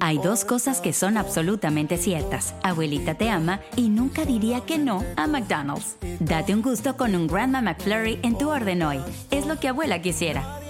[0.00, 2.54] Hay dos cosas que son absolutamente ciertas.
[2.62, 5.96] Abuelita te ama y nunca diría que no a McDonald's.
[6.20, 9.00] Date un gusto con un Grandma McFlurry en tu orden hoy.
[9.30, 10.60] Es lo que abuela quisiera.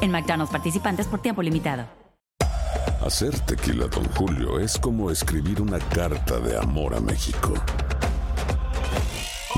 [0.00, 1.84] En McDonald's participantes por tiempo limitado.
[3.04, 7.54] Hacer tequila, Don Julio, es como escribir una carta de amor a México.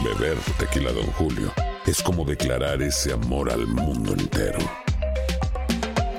[0.04, 1.52] Beber tequila, Don Julio,
[1.86, 4.58] es como declarar ese amor al mundo entero.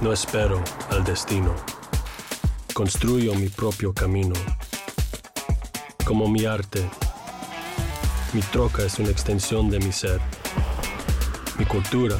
[0.00, 1.52] No espero al destino.
[2.72, 4.34] Construyo mi propio camino.
[6.04, 6.88] Como mi arte,
[8.32, 10.20] mi troca es una extensión de mi ser.
[11.58, 12.14] Mi cultura,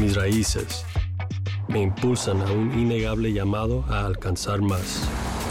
[0.00, 0.86] mis raíces,
[1.68, 5.02] me impulsan a un innegable llamado a alcanzar más.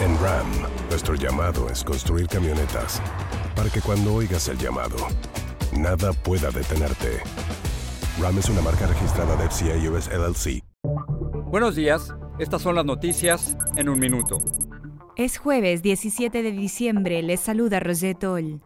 [0.03, 0.47] En RAM,
[0.89, 3.03] nuestro llamado es construir camionetas
[3.55, 4.97] para que cuando oigas el llamado,
[5.73, 7.21] nada pueda detenerte.
[8.19, 10.68] RAM es una marca registrada de FCA US LLC.
[11.49, 14.37] Buenos días, estas son las noticias en un minuto.
[15.15, 18.61] Es jueves 17 de diciembre, les saluda Rosette Oll.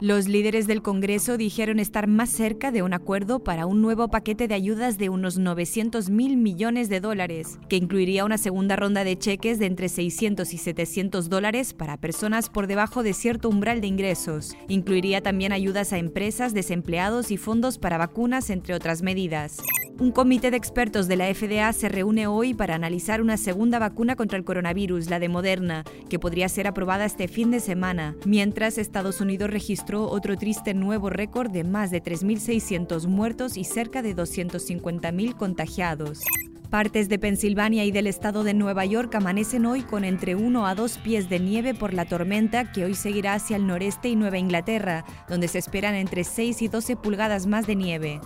[0.00, 4.48] Los líderes del Congreso dijeron estar más cerca de un acuerdo para un nuevo paquete
[4.48, 9.18] de ayudas de unos 900 mil millones de dólares, que incluiría una segunda ronda de
[9.18, 13.88] cheques de entre 600 y 700 dólares para personas por debajo de cierto umbral de
[13.88, 14.56] ingresos.
[14.68, 19.58] Incluiría también ayudas a empresas, desempleados y fondos para vacunas, entre otras medidas.
[19.98, 24.14] Un comité de expertos de la FDA se reúne hoy para analizar una segunda vacuna
[24.14, 28.76] contra el coronavirus, la de Moderna, que podría ser aprobada este fin de semana, mientras
[28.76, 34.14] Estados Unidos registró otro triste nuevo récord de más de 3.600 muertos y cerca de
[34.14, 36.20] 250.000 contagiados.
[36.68, 40.74] Partes de Pensilvania y del estado de Nueva York amanecen hoy con entre 1 a
[40.74, 44.36] 2 pies de nieve por la tormenta que hoy seguirá hacia el noreste y Nueva
[44.36, 48.20] Inglaterra, donde se esperan entre 6 y 12 pulgadas más de nieve.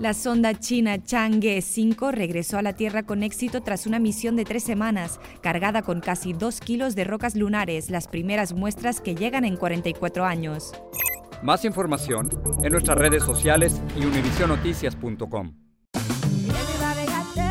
[0.00, 4.46] La sonda china Chang'e 5 regresó a la Tierra con éxito tras una misión de
[4.46, 9.44] tres semanas, cargada con casi dos kilos de rocas lunares, las primeras muestras que llegan
[9.44, 10.72] en 44 años.
[11.42, 12.30] Más información
[12.64, 15.69] en nuestras redes sociales y univisionoticias.com.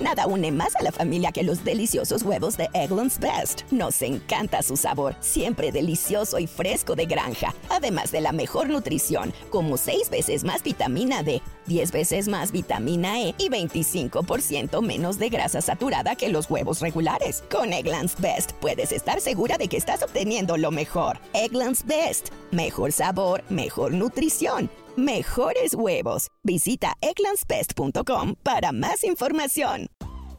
[0.00, 3.62] Nada une más a la familia que los deliciosos huevos de Eggland's Best.
[3.72, 9.32] Nos encanta su sabor, siempre delicioso y fresco de granja, además de la mejor nutrición,
[9.50, 15.28] como 6 veces más vitamina D, 10 veces más vitamina E y 25% menos de
[15.28, 17.44] grasa saturada que los huevos regulares.
[17.48, 21.20] Con Eggland's Best puedes estar segura de que estás obteniendo lo mejor.
[21.32, 24.68] Eggland's Best, mejor sabor, mejor nutrición
[24.98, 26.28] mejores huevos.
[26.42, 29.88] Visita egglandsbest.com para más información.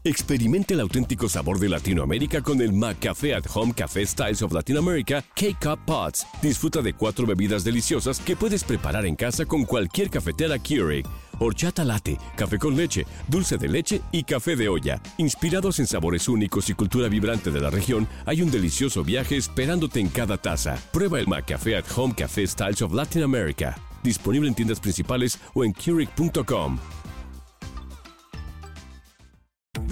[0.03, 4.77] Experimente el auténtico sabor de Latinoamérica con el McCafé at Home Café Styles of Latin
[4.77, 6.25] America K-Cup Pots.
[6.41, 11.05] Disfruta de cuatro bebidas deliciosas que puedes preparar en casa con cualquier cafetera Keurig.
[11.39, 15.01] Horchata latte, café con leche, dulce de leche y café de olla.
[15.17, 19.99] Inspirados en sabores únicos y cultura vibrante de la región, hay un delicioso viaje esperándote
[19.99, 20.77] en cada taza.
[20.93, 25.63] Prueba el McCafé at Home Café Styles of Latin America disponible en tiendas principales o
[25.63, 26.79] en Keurig.com.